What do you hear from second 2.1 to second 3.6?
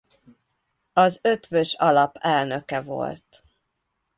elnöke volt.